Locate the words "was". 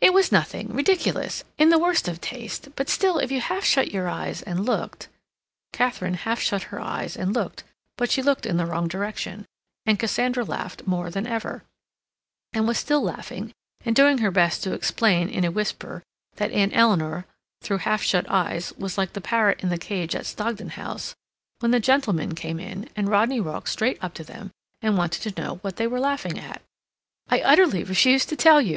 0.14-0.32, 12.66-12.78, 18.78-18.96